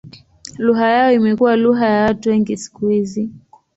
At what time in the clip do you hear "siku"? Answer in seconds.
2.57-2.87